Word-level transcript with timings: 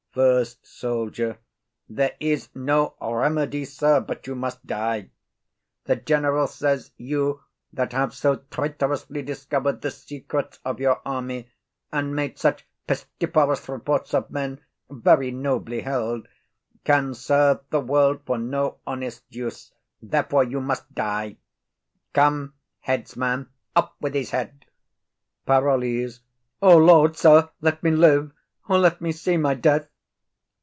FIRST 0.13 0.67
SOLDIER. 0.67 1.37
There 1.87 2.11
is 2.19 2.49
no 2.53 2.95
remedy, 2.99 3.63
sir, 3.63 4.01
but 4.01 4.27
you 4.27 4.35
must 4.35 4.67
die. 4.67 5.09
The 5.85 5.95
general 5.95 6.47
says 6.47 6.91
you 6.97 7.39
that 7.71 7.93
have 7.93 8.13
so 8.13 8.35
traitorously 8.51 9.21
discovered 9.21 9.79
the 9.79 9.89
secrets 9.89 10.59
of 10.65 10.81
your 10.81 10.99
army, 11.05 11.49
and 11.93 12.13
made 12.13 12.37
such 12.37 12.67
pestiferous 12.89 13.69
reports 13.69 14.13
of 14.13 14.29
men 14.29 14.59
very 14.89 15.31
nobly 15.31 15.79
held, 15.79 16.27
can 16.83 17.13
serve 17.13 17.61
the 17.69 17.79
world 17.79 18.19
for 18.25 18.37
no 18.37 18.79
honest 18.85 19.23
use; 19.29 19.71
therefore 20.01 20.43
you 20.43 20.59
must 20.59 20.93
die. 20.93 21.37
Come, 22.11 22.53
headsman, 22.81 23.47
off 23.77 23.93
with 24.01 24.13
his 24.13 24.31
head. 24.31 24.65
PAROLLES. 25.45 26.19
O 26.61 26.75
Lord! 26.75 27.15
sir, 27.15 27.47
let 27.61 27.81
me 27.81 27.91
live, 27.91 28.33
or 28.67 28.77
let 28.77 28.99
me 28.99 29.13
see 29.13 29.37
my 29.37 29.53
death. 29.53 29.87